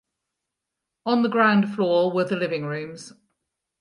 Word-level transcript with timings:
On 1.05 1.21
the 1.21 1.29
ground 1.29 1.75
floor 1.75 2.11
were 2.11 2.23
the 2.23 2.35
living 2.35 2.65
rooms. 2.65 3.13